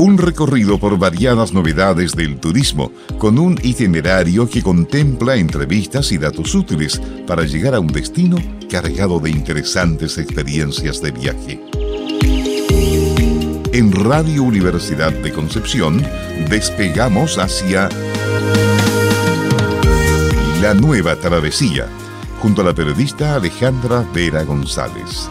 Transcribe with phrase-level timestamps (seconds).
[0.00, 6.54] Un recorrido por variadas novedades del turismo, con un itinerario que contempla entrevistas y datos
[6.54, 8.38] útiles para llegar a un destino
[8.70, 11.60] cargado de interesantes experiencias de viaje.
[13.74, 16.02] En Radio Universidad de Concepción
[16.48, 17.90] despegamos hacia
[20.62, 21.88] la nueva travesía,
[22.40, 25.28] junto a la periodista Alejandra Vera González.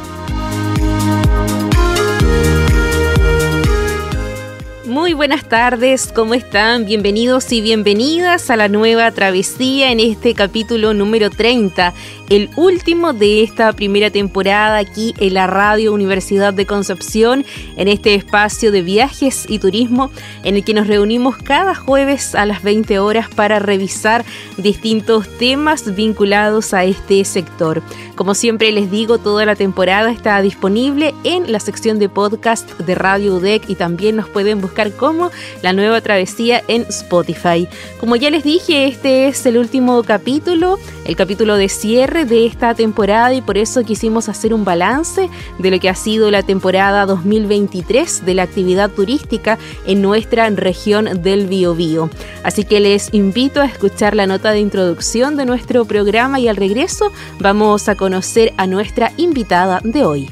[5.00, 6.86] Muy buenas tardes, ¿cómo están?
[6.86, 11.94] Bienvenidos y bienvenidas a la nueva travesía en este capítulo número 30,
[12.30, 17.46] el último de esta primera temporada aquí en la Radio Universidad de Concepción,
[17.78, 20.12] en este espacio de viajes y turismo
[20.43, 24.26] en el que nos reunimos cada jueves a las 20 horas para revisar
[24.57, 27.82] distintos temas vinculados a este sector.
[28.16, 32.95] Como siempre les digo, toda la temporada está disponible en la sección de podcast de
[32.95, 37.68] Radio UDEC y también nos pueden buscar como la nueva travesía en Spotify.
[38.00, 42.73] Como ya les dije, este es el último capítulo, el capítulo de cierre de esta
[42.73, 47.06] temporada y por eso quisimos hacer un balance de lo que ha sido la temporada
[47.06, 52.10] 2023 de la actividad turística en nuestra región del Biobío.
[52.44, 56.56] Así que les invito a escuchar la nota de introducción de nuestro programa y al
[56.56, 60.30] regreso vamos a conocer a nuestra invitada de hoy.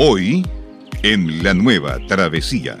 [0.00, 0.44] Hoy,
[1.04, 2.80] en la nueva travesía.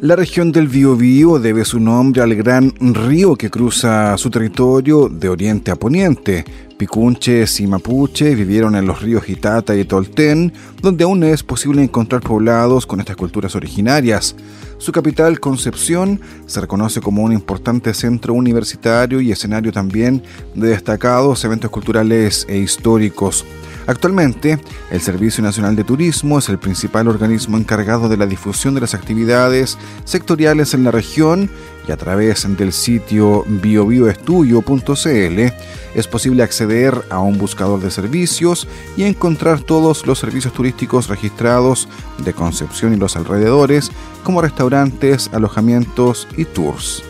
[0.00, 5.28] La región del Biobío debe su nombre al gran río que cruza su territorio de
[5.28, 6.44] oriente a poniente.
[6.76, 12.20] Picunches y mapuche vivieron en los ríos Itata y Tolten, donde aún es posible encontrar
[12.20, 14.34] poblados con estas culturas originarias.
[14.78, 20.20] Su capital, Concepción, se reconoce como un importante centro universitario y escenario también
[20.56, 23.44] de destacados eventos culturales e históricos.
[23.86, 24.58] Actualmente,
[24.90, 28.94] el Servicio Nacional de Turismo es el principal organismo encargado de la difusión de las
[28.94, 31.50] actividades sectoriales en la región
[31.88, 35.52] y a través del sitio biobioestudio.cl
[35.94, 38.66] es posible acceder a un buscador de servicios
[38.96, 41.88] y encontrar todos los servicios turísticos registrados
[42.18, 43.90] de Concepción y los alrededores,
[44.24, 47.04] como restaurantes, alojamientos y tours.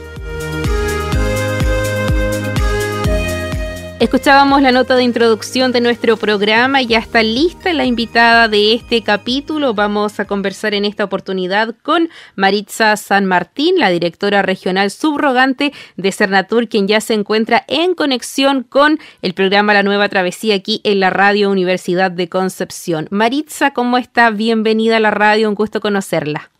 [4.03, 9.01] Escuchábamos la nota de introducción de nuestro programa ya está lista la invitada de este
[9.05, 9.75] capítulo.
[9.75, 16.11] Vamos a conversar en esta oportunidad con Maritza San Martín, la directora regional subrogante de
[16.11, 20.99] Cernatur, quien ya se encuentra en conexión con el programa La Nueva Travesía aquí en
[20.99, 23.07] la Radio Universidad de Concepción.
[23.13, 24.31] Maritza, ¿cómo está?
[24.31, 26.51] Bienvenida a la radio, un gusto conocerla.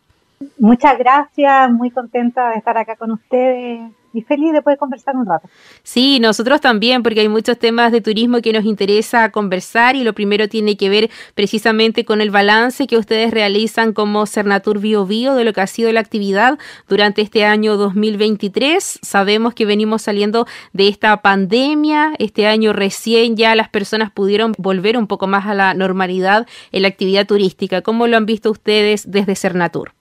[0.59, 3.81] Muchas gracias, muy contenta de estar acá con ustedes
[4.13, 5.49] y feliz de poder conversar un rato.
[5.81, 10.13] Sí, nosotros también, porque hay muchos temas de turismo que nos interesa conversar y lo
[10.13, 15.35] primero tiene que ver precisamente con el balance que ustedes realizan como Cernatur Bio Bio
[15.35, 18.99] de lo que ha sido la actividad durante este año 2023.
[19.01, 24.97] Sabemos que venimos saliendo de esta pandemia, este año recién ya las personas pudieron volver
[24.97, 27.81] un poco más a la normalidad en la actividad turística.
[27.81, 29.93] ¿Cómo lo han visto ustedes desde Cernatur?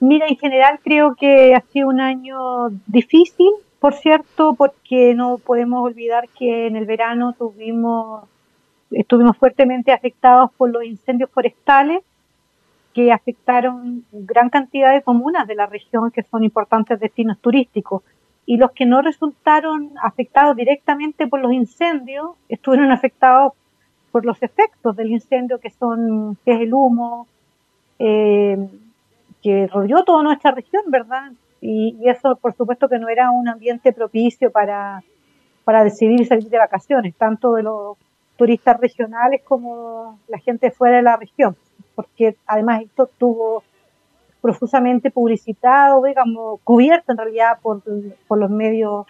[0.00, 5.82] Mira, en general creo que ha sido un año difícil, por cierto, porque no podemos
[5.82, 8.24] olvidar que en el verano tuvimos,
[8.90, 12.02] estuvimos fuertemente afectados por los incendios forestales
[12.92, 18.02] que afectaron gran cantidad de comunas de la región que son importantes destinos turísticos.
[18.46, 23.52] Y los que no resultaron afectados directamente por los incendios estuvieron afectados
[24.12, 27.26] por los efectos del incendio que son, que es el humo,
[27.98, 28.66] eh,
[29.46, 31.30] que rodeó toda nuestra región, ¿verdad?
[31.60, 35.04] Y, eso, por supuesto, que no era un ambiente propicio para,
[35.62, 37.96] para decidir salir de vacaciones, tanto de los
[38.36, 41.54] turistas regionales como la gente fuera de la región,
[41.94, 43.62] porque además esto estuvo
[44.42, 47.82] profusamente publicitado, digamos, cubierto en realidad por,
[48.26, 49.06] por los medios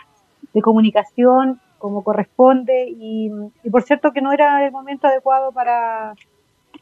[0.52, 3.30] de comunicación como corresponde y,
[3.62, 6.14] y, por cierto que no era el momento adecuado para,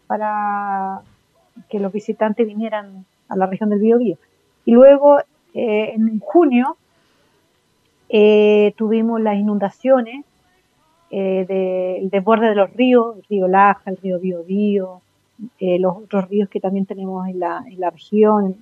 [0.09, 1.03] para
[1.69, 4.17] que los visitantes vinieran a la región del Biobío.
[4.65, 5.19] Y luego,
[5.55, 6.77] eh, en junio,
[8.09, 10.25] eh, tuvimos las inundaciones
[11.11, 15.01] eh, del desborde de los ríos, el río Laja, el río Biobío,
[15.61, 18.57] los otros ríos que también tenemos en la, en la región.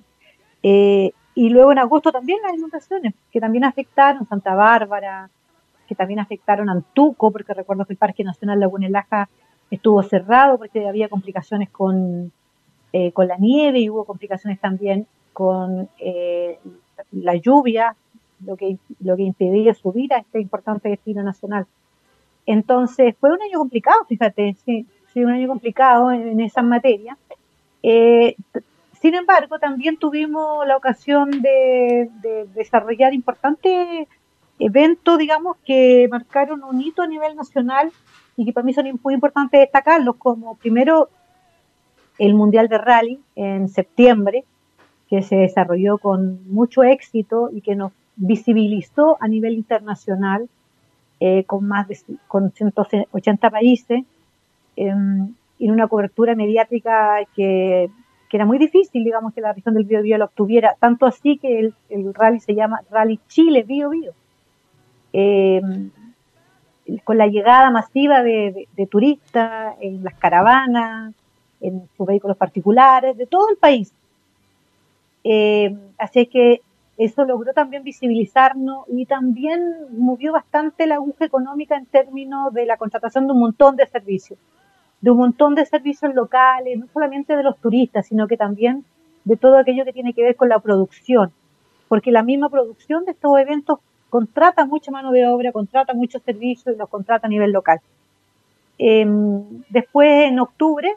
[0.61, 5.29] y luego en agosto también las inundaciones, que también afectaron Santa Bárbara,
[5.87, 9.29] que también afectaron Antuco, porque recuerdo que el Parque Nacional Laguna Laja
[9.69, 12.31] estuvo cerrado porque había complicaciones con,
[12.93, 16.59] eh, con la nieve y hubo complicaciones también con eh,
[17.11, 17.95] la lluvia,
[18.45, 21.65] lo que, lo que impedía subir a este importante destino nacional.
[22.45, 27.17] Entonces fue un año complicado, fíjate, sí, sido un año complicado en, esas materias.
[27.83, 28.35] Eh,
[29.01, 32.09] sin embargo, también tuvimos la ocasión de,
[32.53, 34.07] desarrollar importantes
[34.59, 37.91] eventos, digamos, que marcaron un hito a nivel nacional
[38.37, 41.09] y que para mí son muy importantes destacarlos, como primero
[42.17, 44.43] el Mundial de Rally en septiembre,
[45.09, 50.47] que se desarrolló con mucho éxito y que nos visibilizó a nivel internacional
[51.19, 54.03] eh, con más de con 180 países
[54.75, 57.89] em, en una cobertura mediática que,
[58.33, 62.13] era muy difícil, digamos, que la región del Bío lo obtuviera, tanto así que el,
[62.15, 64.11] rally se llama Rally Chile Bío Bío.
[65.13, 65.91] Em,
[67.03, 71.13] con la llegada masiva de, turistas en las caravanas,
[71.63, 73.91] en sus vehículos particulares, de todo el país.
[75.23, 76.61] Em, así que
[76.97, 79.61] eso logró también visibilizarnos y también
[79.97, 84.37] movió bastante la aguja económica en términos de la contratación de un montón de servicios,
[85.01, 88.85] de un montón de servicios locales, no solamente de los turistas, sino que también
[89.23, 91.31] de todo aquello que tiene que ver con la producción,
[91.87, 96.75] porque la misma producción de estos eventos contrata mucha mano de obra, contrata muchos servicios
[96.75, 97.79] y los contrata a nivel local.
[98.77, 100.95] Em, después, en octubre,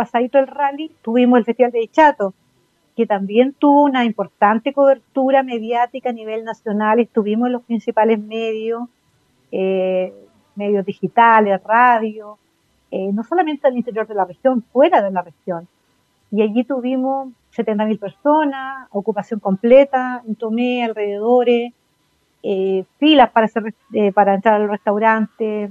[0.00, 2.32] pasadito el rally, tuvimos el Festival de Chato,
[2.96, 7.00] que también tuvo una importante cobertura mediática a nivel nacional.
[7.00, 8.88] Estuvimos en los principales medios,
[9.52, 10.14] eh,
[10.54, 12.38] medios digitales, radio,
[12.90, 15.68] eh, no solamente al interior de la región, fuera de la región.
[16.30, 21.74] Y allí tuvimos 70.000 personas, ocupación completa en Tomé, alrededores,
[22.42, 23.74] eh, filas para, hacer,
[24.14, 25.70] para entrar al restaurante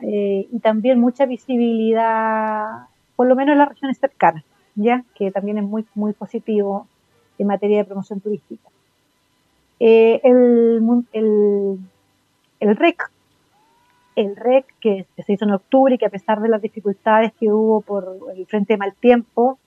[0.00, 2.86] y también mucha visibilidad,
[3.16, 4.44] por lo menos en las regiones cercanas
[4.74, 6.86] ya que también es muy, muy positivo
[7.38, 8.68] en materia de promoción turística.
[9.80, 11.78] Eh, el, el,
[12.60, 13.10] el, REC,
[14.14, 17.52] el REC que se hizo en octubre y que a pesar de las dificultades que
[17.52, 19.58] hubo por el frente de mal tiempo,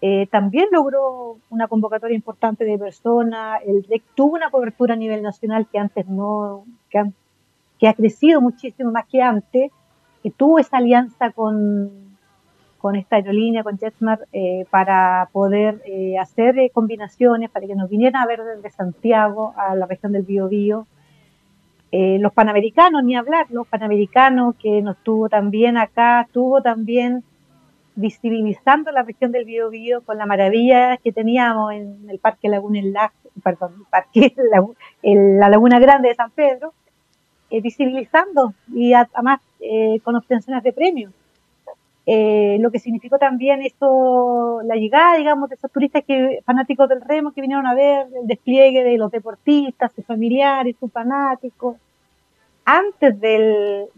[0.00, 3.62] eh, también logró una convocatoria importante de personas.
[3.64, 7.04] El REC tuvo una cobertura a nivel nacional que antes no, que,
[7.78, 9.72] que ha crecido muchísimo más que antes,
[10.22, 12.03] que tuvo esa alianza con
[12.84, 17.88] con esta aerolínea, con JetSmart, eh, para poder eh, hacer eh, combinaciones, para que nos
[17.88, 20.86] vinieran a ver desde Santiago a la región del Biobío.
[21.90, 27.24] los panamericanos, ni hablar, los panamericanos que nos tuvo también acá, tuvo también
[27.94, 32.92] visibilizando la región del Biobío con la maravilla que teníamos en el Parque Laguna en
[32.92, 34.34] la, perdón, el Parque
[35.38, 36.74] la Laguna Grande de San Pedro,
[37.50, 39.40] visibilizando y además
[40.04, 41.14] con obtenciones de premios.
[42.06, 47.00] Eh, lo que significó también esto, la llegada, digamos, de esos turistas que, fanáticos del
[47.00, 51.76] remo que vinieron a ver el despliegue de los deportistas, sus familiares, sus fanáticos.
[52.66, 53.88] Antes de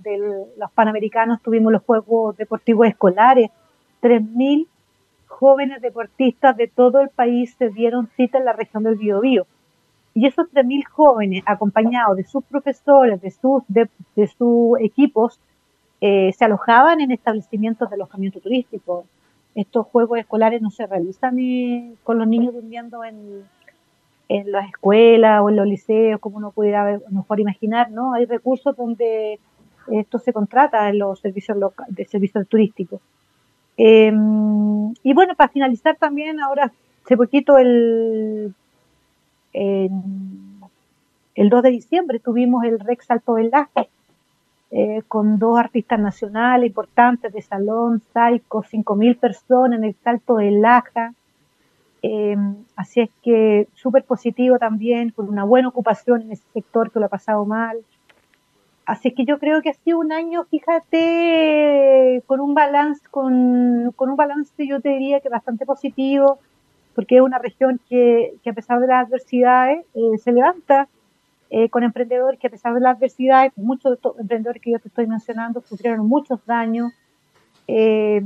[0.57, 3.51] los Panamericanos tuvimos los Juegos Deportivos Escolares.
[4.03, 4.67] 3.000
[5.27, 9.47] jóvenes deportistas de todo el país se dieron cita en la región del Biobío.
[10.15, 15.41] Y esos 3.000 jóvenes, acompañados de sus profesores, de sus, de sus equipos,
[16.09, 19.07] eh, se alojaban en establecimientos de alojamiento turístico.
[19.57, 21.37] Estos juegos escolares no se realizan
[22.05, 23.43] con los niños durmiendo en,
[24.29, 28.15] las escuelas o en los liceos, como uno pudiera mejor imaginar, ¿no?
[28.15, 29.41] Hay recursos donde
[29.91, 31.59] esto se contrata en los servicios
[31.89, 33.01] de servicios turísticos.
[33.77, 36.71] Em, y bueno, para finalizar también, ahora
[37.05, 38.55] hace poquito el,
[39.53, 39.91] el
[41.51, 43.89] 2 de diciembre tuvimos el Rex Alto Laje,
[44.71, 50.51] eh, con dos artistas nacionales importantes de salón, Saico, 5.000 personas en el Salto de
[50.51, 51.15] Laja.
[52.03, 56.99] Em, así es que súper positivo también, con una buena ocupación en ese sector que
[56.99, 57.79] lo ha pasado mal.
[58.87, 64.11] Así que yo creo que ha sido un año, fíjate, con un balance, con, con
[64.11, 66.39] un balance yo te diría que bastante positivo,
[66.95, 70.89] porque es una región que, que a pesar de las adversidades eh, se levanta,
[71.51, 74.79] eh, con emprendedores que a pesar de la adversidad, muchos de estos emprendedores que yo
[74.79, 76.93] te estoy mencionando sufrieron muchos daños
[77.69, 78.23] eh,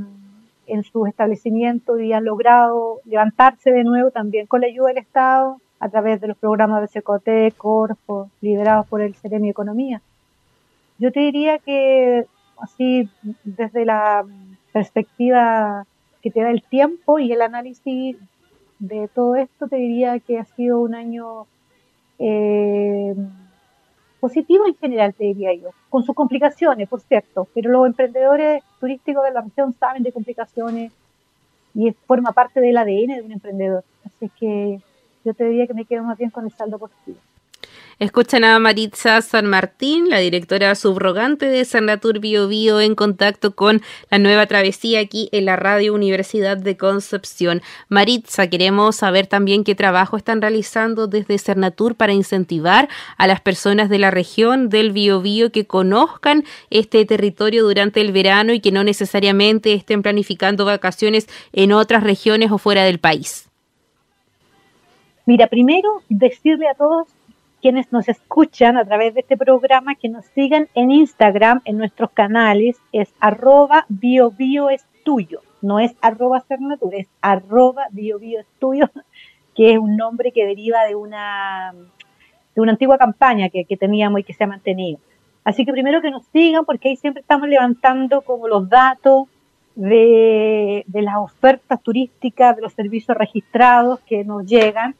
[0.67, 5.61] en sus establecimientos y han logrado levantarse de nuevo también con la ayuda del Estado
[5.81, 10.01] a través de los programas de Secotec, Corfo, liderados por el Ceremi Economía.
[10.99, 12.27] Yo te diría que
[12.59, 13.09] así
[13.45, 14.25] desde la
[14.73, 15.87] perspectiva
[16.23, 18.17] que te da el tiempo y el análisis
[18.79, 21.47] de todo esto, te diría que ha sido un año
[22.21, 23.15] eh,
[24.21, 29.25] positivo en general, te diría yo, con sus complicaciones, por cierto, pero los emprendedores turísticos
[29.25, 30.93] de la región saben de complicaciones
[31.75, 33.85] y forma parte del ADN de un emprendedor.
[34.05, 34.81] Así que
[35.25, 37.19] yo te diría que me quedo más bien con el saldo positivo.
[38.01, 43.83] Escuchan a Maritza San Martín, la directora subrogante de Cernatur Bio Bio, en contacto con
[44.11, 47.61] la nueva travesía aquí en la Radio Universidad de Concepción.
[47.91, 52.89] Maritza, queremos saber también qué trabajo están realizando desde Cernatur para incentivar
[53.19, 58.13] a las personas de la región del Bio Bio que conozcan este territorio durante el
[58.13, 63.51] verano y que no necesariamente estén planificando vacaciones en otras regiones o fuera del país.
[65.27, 67.07] Mira, primero decirle a todos
[67.61, 72.11] quienes nos escuchan a través de este programa que nos sigan en Instagram, en nuestros
[72.11, 78.41] canales, es arroba bio, bio es tuyo, no es arroba cernatura, es arroba bio, bio
[78.41, 78.91] es tuyo,
[79.55, 81.75] que es un nombre que deriva de una,
[82.55, 84.99] de una antigua campaña que, que teníamos y que se ha mantenido.
[85.45, 89.29] Así que primero que nos sigan, porque ahí siempre estamos levantando como los datos
[89.75, 94.95] de, de las ofertas turísticas, de los servicios registrados que nos llegan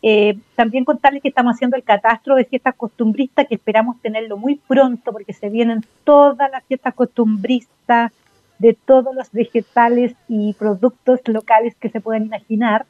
[0.00, 4.56] eh, también contarles que estamos haciendo el catastro de fiestas costumbristas, que esperamos tenerlo muy
[4.56, 8.12] pronto, porque se vienen todas las fiestas costumbristas
[8.58, 12.86] de todos los vegetales y productos locales que se pueden imaginar,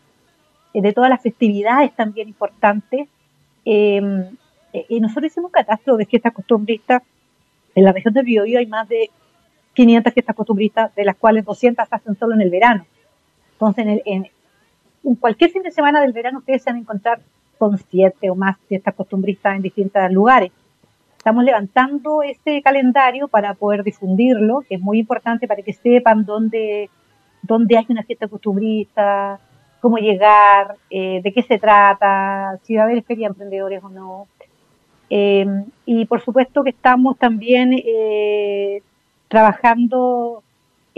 [0.74, 3.08] eh, de todas las festividades también importantes.
[3.64, 4.24] Em,
[4.72, 7.02] eh, nosotros hicimos un catastro de fiestas costumbristas.
[7.74, 9.10] En la región del Biobío hay más de
[9.74, 12.84] 500 fiestas costumbristas, de las cuales 200 hacen solo en el verano.
[13.52, 14.28] Entonces, en, el, en,
[15.04, 17.20] en cualquier fin de semana del verano ustedes se van a encontrar
[17.58, 20.52] con siete o más fiestas costumbristas en distintos lugares.
[21.16, 26.88] Estamos levantando ese calendario para poder difundirlo, que es muy importante para que sepan dónde,
[27.42, 29.40] dónde hay una fiesta costumbrista,
[29.80, 33.88] cómo llegar, eh, de qué se trata, si va a haber feria de emprendedores o
[33.88, 34.26] no.
[35.10, 35.46] Eh,
[35.86, 38.82] y por supuesto que estamos también eh,
[39.28, 40.42] trabajando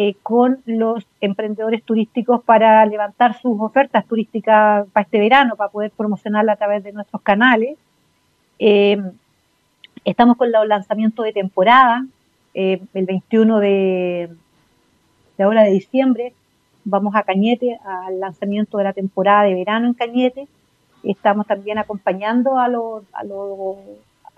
[0.02, 5.90] eh, con los emprendedores turísticos para levantar sus ofertas turísticas para este verano, para poder
[5.90, 7.76] promocionarla a través de nuestros canales.
[8.59, 8.99] Eh,
[10.07, 12.07] estamos con los lanzamientos de temporada,
[12.54, 14.30] eh, el 21 de,
[15.37, 16.33] de ahora de diciembre,
[16.87, 20.49] vamos a Cañete al lanzamiento de la temporada de verano en Cañete.
[21.02, 23.76] Estamos también acompañando a los, a los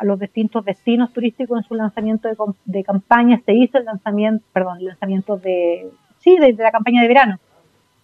[0.03, 2.29] a los distintos destinos turísticos en su lanzamiento
[2.65, 3.41] de, campaña.
[3.47, 7.39] Se hizo el lanzamiento, perdón, el lanzamiento de, sí, de, la campaña de verano.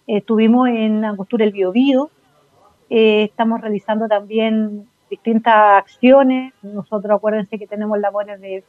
[0.07, 2.09] estuvimos en Angostura el Biobío.
[2.89, 6.53] Eh, estamos realizando también distintas acciones.
[6.63, 8.63] Nosotros acuérdense que tenemos labores de,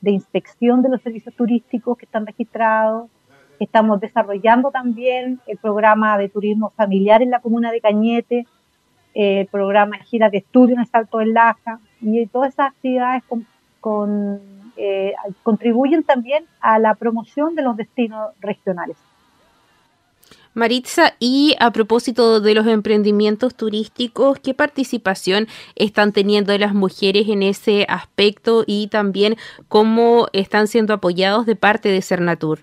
[0.00, 3.10] de inspección de los servicios turísticos que están registrados.
[3.58, 8.46] Estamos desarrollando también el programa de turismo familiar en la comuna de Cañete,
[9.16, 13.22] el programa Gira de Estudio en el Salto del Laja y todas esas actividades
[13.80, 14.40] con,
[14.76, 18.98] eh, contribuyen también a la promoción de los destinos regionales.
[20.52, 27.42] Maritza, y a propósito de los emprendimientos turísticos, ¿qué participación están teniendo las mujeres en
[27.42, 29.36] ese aspecto y también
[29.68, 32.60] cómo están siendo apoyados de parte de Cernatur?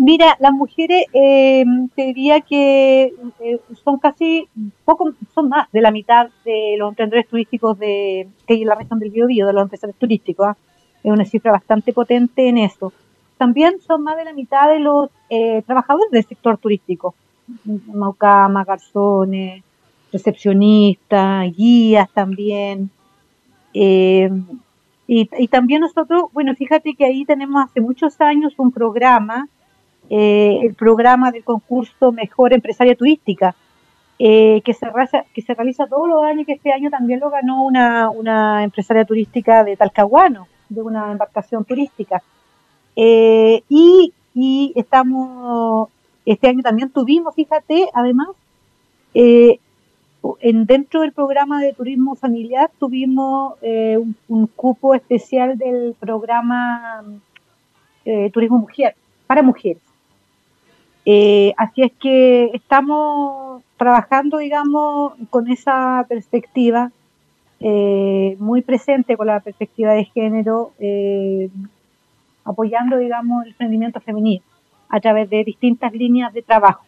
[0.00, 1.64] Mira, las mujeres eh,
[1.96, 4.48] te diría que eh, son casi,
[4.84, 8.76] poco, son más de la mitad de los emprendedores turísticos de que hay en la
[8.76, 10.46] región del Biobío, de los empresarios turísticos.
[10.46, 10.56] ¿ah?
[11.02, 12.92] Es una cifra bastante potente en eso.
[13.38, 17.16] También son más de la mitad de los eh, trabajadores del sector turístico.
[17.64, 19.64] Maucama, garzones,
[20.12, 22.88] recepcionistas, guías también.
[23.74, 24.30] Eh,
[25.08, 29.48] y, y también nosotros, bueno, fíjate que ahí tenemos hace muchos años un programa
[30.10, 33.54] eh, el programa del concurso Mejor Empresaria Turística,
[34.18, 37.30] eh, que, se realiza, que se realiza todos los años que este año también lo
[37.30, 42.22] ganó una, una empresaria turística de Talcahuano, de una embarcación turística.
[42.96, 45.90] Eh, y, y, estamos,
[46.24, 48.28] este año también tuvimos, fíjate, además,
[49.12, 53.54] en, dentro del programa de turismo familiar tuvimos
[54.28, 57.04] un, cupo especial del programa
[58.32, 58.94] Turismo Mujer,
[59.26, 59.87] para mujeres.
[61.10, 66.92] Eh, así es que estamos trabajando, digamos, con esa perspectiva
[67.60, 71.48] eh, muy presente, con la perspectiva de género, eh,
[72.44, 74.42] apoyando, digamos, el emprendimiento femenino
[74.90, 76.84] a través de distintas líneas de trabajo.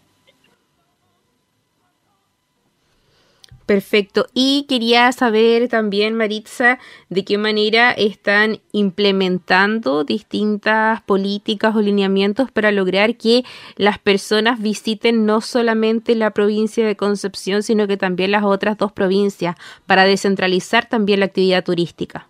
[3.71, 4.27] Perfecto.
[4.35, 12.73] Y quería saber también, Maritza, de qué manera están implementando distintas políticas o lineamientos para
[12.73, 13.45] lograr que
[13.77, 18.91] las personas visiten no solamente la provincia de Concepción, sino que también las otras dos
[18.91, 19.55] provincias,
[19.87, 22.27] para descentralizar también la actividad turística.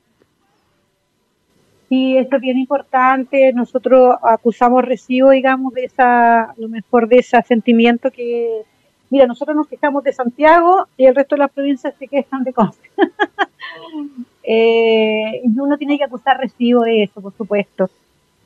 [1.89, 3.51] Sí, esto es bien importante.
[3.55, 8.67] Nosotros acusamos recibo, digamos, de esa, lo mejor de ese sentimiento que
[9.11, 12.53] Mira, nosotros nos quejamos de Santiago y el resto de las provincias se quejan de
[12.53, 12.81] Conce.
[14.45, 17.91] eh, uno tiene que acusar recibo de eso, por supuesto.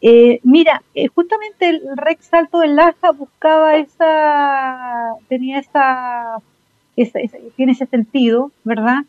[0.00, 6.42] Eh, mira, eh, justamente el Rex Salto del Laja buscaba esa, tenía esa,
[7.56, 9.04] tiene ese sentido, ¿verdad?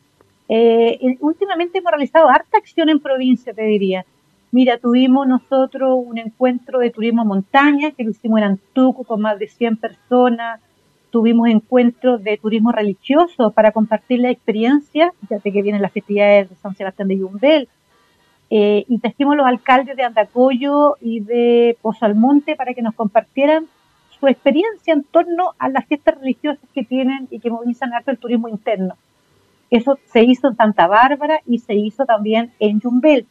[0.47, 4.05] Eh, últimamente hemos realizado harta acción en provincia, te diría.
[4.51, 9.38] Mira, tuvimos nosotros un encuentro de turismo montaña, que lo hicimos en Antuco con más
[9.38, 10.62] de 100 personas.
[11.15, 16.57] Tuvimos encuentros de turismo religioso para compartir la experiencia, ya que vienen las festividades de
[16.57, 17.69] San Sebastián de Yumbel
[18.50, 23.67] eh, y trajimos los alcaldes de Andacoyo y de Pozo Almonte para que nos compartieran
[24.19, 28.17] su experiencia en torno a las fiestas religiosas que tienen y que movilizan harto el
[28.17, 28.98] turismo interno.
[29.69, 33.25] Eso se hizo en Santa Bárbara y se hizo también en Yumbel.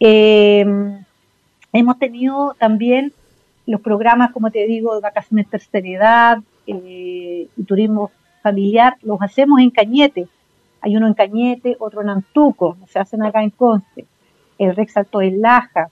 [0.00, 0.66] Eh,
[1.72, 3.14] hemos tenido también
[3.64, 8.10] los programas, como te digo, de vacaciones tercera edad eh, y turismo
[8.42, 10.28] familiar, los hacemos en Cañete.
[10.80, 14.04] Hay uno en Cañete, otro en Antuco, se hacen acá en Conce.
[14.58, 15.88] El Rex Alto de Laja.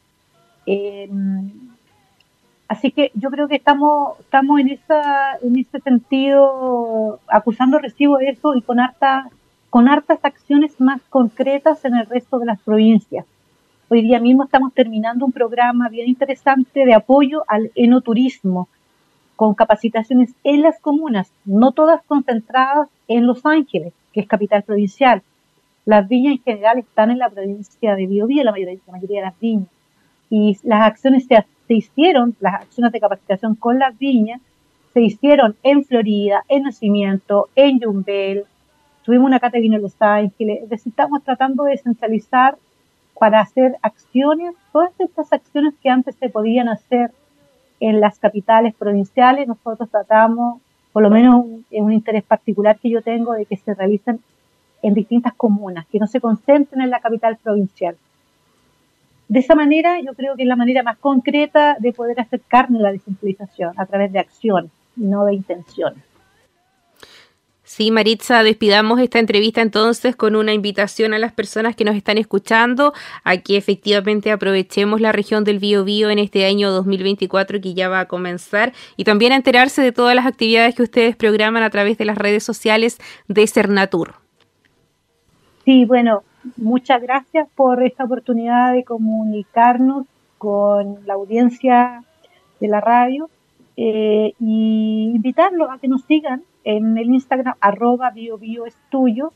[0.66, 1.50] Em,
[2.68, 8.28] así que yo creo que estamos, estamos en, esa, en ese sentido acusando recibo de
[8.28, 9.28] eso y con, harta,
[9.70, 13.26] con hartas acciones más concretas en el resto de las provincias.
[13.88, 18.68] Hoy día mismo estamos terminando un programa bien interesante de apoyo al enoturismo,
[19.36, 25.22] con capacitaciones en las comunas, no todas concentradas en Los Ángeles, que es capital provincial.
[25.84, 29.26] Las viñas en general están en la provincia de Biobío, la mayoría, la mayoría de
[29.26, 29.68] las viñas.
[30.30, 34.40] Y las acciones se, hicieron, las acciones de capacitación con las viñas,
[34.94, 38.44] se hicieron en Florida, en Nacimiento, en Yumbel.
[39.02, 40.70] Tuvimos una cata de vino en Los Ángeles.
[40.70, 42.56] Estamos tratando de centralizar
[43.18, 47.12] para hacer acciones, todas estas acciones que antes se podían hacer
[47.88, 50.60] en las capitales provinciales, nosotros tratamos
[50.92, 54.20] por lo menos es un interés particular que yo tengo de que se realicen
[54.82, 57.96] en distintas comunas, que no se concentren en la capital provincial.
[59.28, 62.84] De esa manera, yo creo que es la manera más concreta de poder acercarnos a
[62.84, 66.02] la descentralización, a través de acciones, no de intenciones.
[67.74, 72.18] Sí, Maritza, despidamos esta entrevista entonces con una invitación a las personas que nos están
[72.18, 72.92] escuchando
[73.24, 78.00] a que efectivamente aprovechemos la región del Bío en este año 2024 que ya va
[78.00, 81.96] a comenzar y también a enterarse de todas las actividades que ustedes programan a través
[81.96, 84.16] de las redes sociales de Cernatur.
[85.64, 86.24] Sí, bueno,
[86.58, 90.04] muchas gracias por esta oportunidad de comunicarnos
[90.36, 92.04] con la audiencia
[92.60, 93.30] de la radio
[93.78, 99.32] eh, y invitarlos a que nos sigan en el Instagram arroba bio, bio es tuyo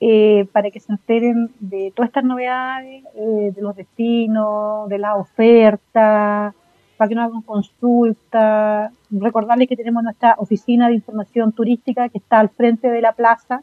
[0.00, 5.16] eh, para que se enteren de todas estas novedades, eh, de los destinos, de la
[5.16, 6.54] oferta,
[6.96, 8.92] para que nos hagan consulta.
[9.10, 13.62] Recordarles que tenemos nuestra oficina de información turística que está al frente de la plaza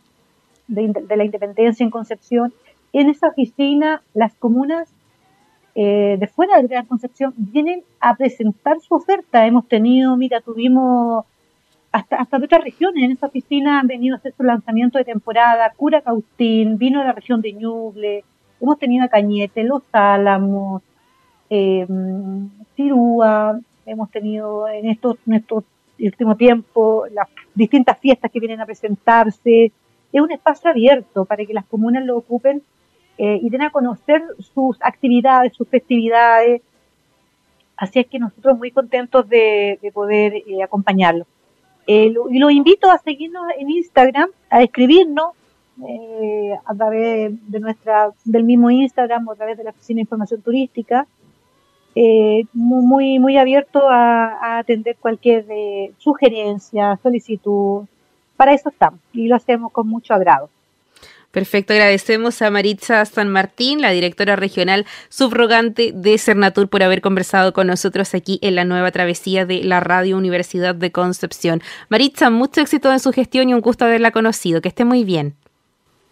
[0.68, 2.54] de, la Independencia en Concepción.
[2.94, 4.90] En esa oficina, las comunas
[5.76, 9.46] eh, de fuera de Gran Concepción vienen a presentar su oferta.
[9.46, 11.26] Hemos tenido, mira, tuvimos
[11.92, 13.04] hasta, hasta de otras regiones.
[13.04, 17.06] En esa oficina han venido a hacer su lanzamiento de temporada, Cura Cautín, vino de
[17.06, 18.24] la región de Ñuble,
[18.62, 20.82] hemos tenido a Cañete, Los Álamos,
[21.50, 21.86] eh,
[22.76, 25.64] Cirúa, hemos tenido en estos, en estos
[26.08, 29.72] último tiempo las distintas fiestas que vienen a presentarse.
[30.12, 32.64] Es un espacio abierto para que las comunas lo ocupen
[33.18, 36.62] eh, y den a conocer sus actividades, sus festividades.
[37.78, 41.28] Así es que nosotros muy contentos de, poder eh, acompañarlos.
[41.88, 45.32] Eh, y los invito a seguirnos en Instagram, a escribirnos
[45.88, 50.02] eh, a través de nuestra, del mismo Instagram o a través de la Oficina de
[50.02, 51.08] Información Turística.
[51.96, 55.46] Eh, muy, muy abierto a, atender cualquier
[55.98, 57.86] sugerencia, solicitud.
[58.38, 60.50] Para eso estamos y lo hacemos con mucho agrado.
[61.32, 67.54] Perfecto, agradecemos a Maritza San Martín, la directora regional subrogante de Cernatur, por haber conversado
[67.54, 71.62] con nosotros aquí en la nueva travesía de la Radio Universidad de Concepción.
[71.90, 74.62] Maritza, mucho éxito en su gestión y un gusto haberla conocido.
[74.62, 75.36] Que esté muy bien.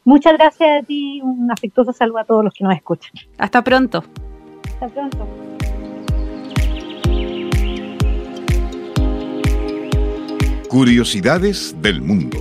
[0.05, 3.11] Muchas gracias a ti, un afectuoso saludo a todos los que nos escuchan.
[3.37, 4.03] Hasta pronto.
[4.79, 5.27] Hasta pronto.
[10.69, 12.37] Curiosidades del mundo.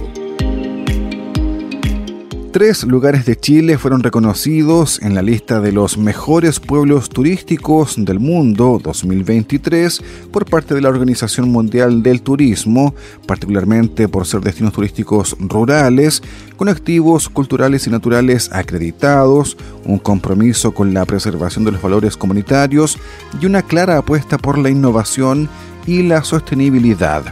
[2.58, 8.18] Tres lugares de Chile fueron reconocidos en la lista de los mejores pueblos turísticos del
[8.18, 15.36] mundo 2023 por parte de la Organización Mundial del Turismo, particularmente por ser destinos turísticos
[15.38, 16.20] rurales,
[16.56, 22.98] con activos culturales y naturales acreditados, un compromiso con la preservación de los valores comunitarios
[23.40, 25.48] y una clara apuesta por la innovación
[25.86, 27.22] y la sostenibilidad.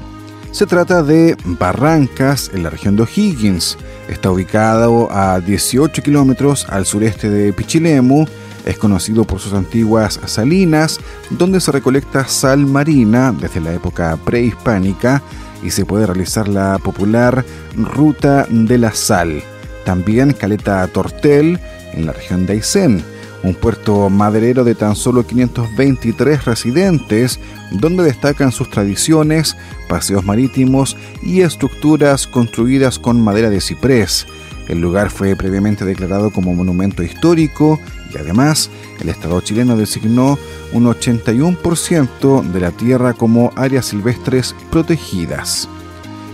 [0.53, 3.77] Se trata de Barrancas, en la región de O'Higgins.
[4.09, 8.27] Está ubicado a 18 kilómetros al sureste de Pichilemu.
[8.65, 15.23] Es conocido por sus antiguas salinas, donde se recolecta sal marina desde la época prehispánica
[15.63, 17.45] y se puede realizar la popular
[17.77, 19.43] Ruta de la Sal.
[19.85, 21.61] También Caleta Tortel,
[21.93, 27.39] en la región de Aysén un puerto maderero de tan solo 523 residentes,
[27.71, 29.57] donde destacan sus tradiciones,
[29.89, 34.27] paseos marítimos y estructuras construidas con madera de ciprés.
[34.69, 37.79] El lugar fue previamente declarado como monumento histórico
[38.13, 38.71] y además
[39.01, 40.39] el Estado chileno designó
[40.73, 45.69] un 81% de la tierra como áreas silvestres protegidas.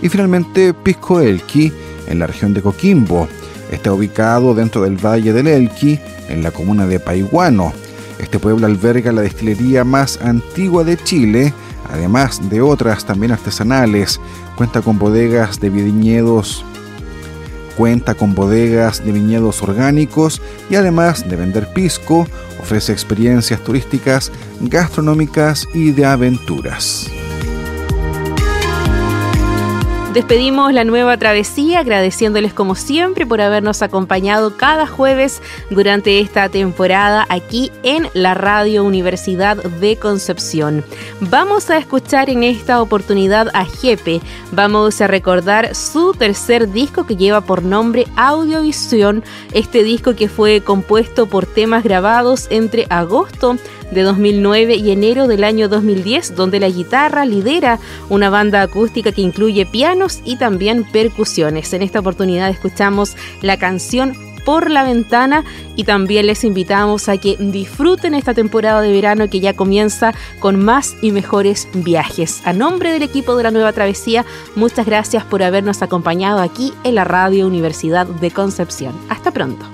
[0.01, 1.71] Y finalmente Pisco Elqui,
[2.07, 3.27] en la región de Coquimbo.
[3.73, 7.73] Está ubicado dentro del Valle del Elqui en la comuna de Paiguano.
[8.19, 11.51] Este pueblo alberga la destilería más antigua de Chile,
[11.89, 14.21] además de otras también artesanales.
[14.55, 16.63] Cuenta con bodegas de viñedos
[17.75, 22.27] cuenta con bodegas de viñedos orgánicos y además de vender pisco,
[22.61, 24.31] ofrece experiencias turísticas,
[24.61, 27.09] gastronómicas y de aventuras.
[30.13, 37.25] Despedimos la nueva travesía agradeciéndoles como siempre por habernos acompañado cada jueves durante esta temporada
[37.29, 40.85] aquí en la Radio Universidad de Concepción.
[41.19, 44.21] Vamos a escuchar en esta oportunidad a Jepe.
[44.51, 49.23] Vamos a recordar su tercer disco que lleva por nombre Audiovisión.
[49.51, 53.57] Este disco que fue compuesto por temas grabados entre agosto
[53.91, 59.21] de 2009 y enero del año 2010, donde la guitarra lidera una banda acústica que
[59.21, 61.73] incluye pianos y también percusiones.
[61.73, 64.15] En esta oportunidad escuchamos la canción
[64.45, 65.43] por la ventana
[65.75, 70.63] y también les invitamos a que disfruten esta temporada de verano que ya comienza con
[70.63, 72.41] más y mejores viajes.
[72.45, 76.95] A nombre del equipo de la Nueva Travesía, muchas gracias por habernos acompañado aquí en
[76.95, 78.93] la Radio Universidad de Concepción.
[79.09, 79.65] Hasta pronto.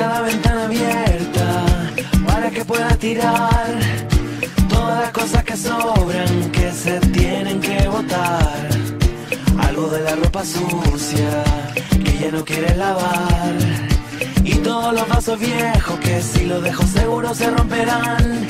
[0.00, 1.66] La ventana abierta
[2.26, 3.66] para que pueda tirar
[4.66, 8.66] todas las cosas que sobran que se tienen que botar.
[9.58, 11.44] Algo de la ropa sucia
[12.02, 13.52] que ya no quiere lavar.
[14.42, 18.46] Y todos los vasos viejos que si los dejo seguro se romperán.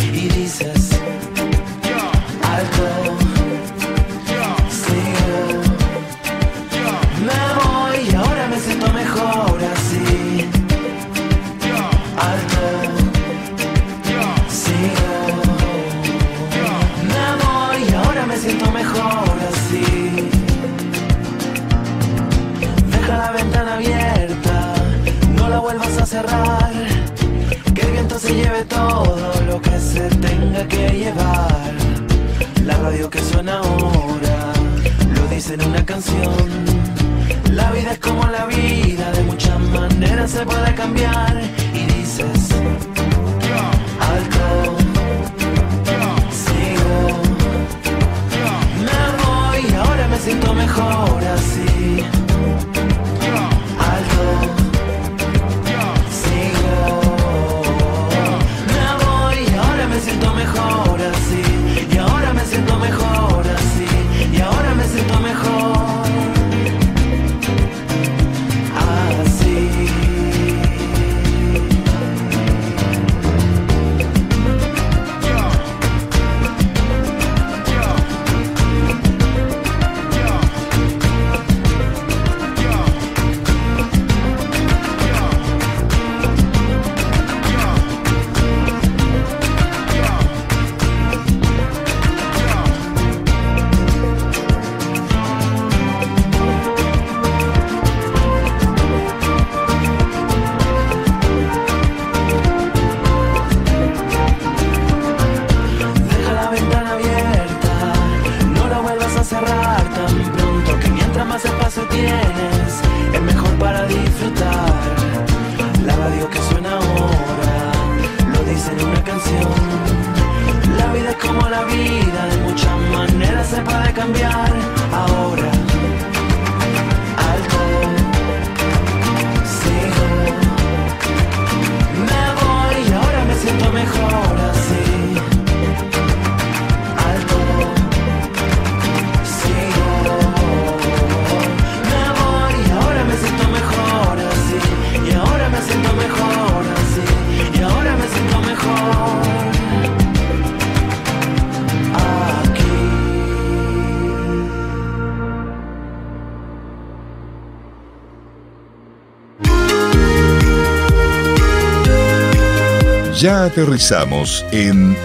[163.21, 164.97] Ya aterrizamos en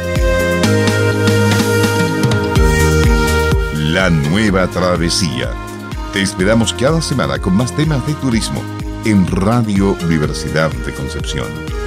[3.73, 5.51] La Nueva Travesía.
[6.13, 8.63] Te esperamos cada semana con más temas de turismo
[9.04, 11.85] en Radio Universidad de Concepción.